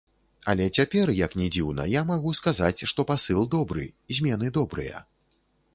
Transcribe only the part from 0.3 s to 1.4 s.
Але цяпер, як